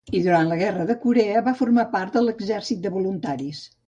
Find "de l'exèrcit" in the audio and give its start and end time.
2.19-2.81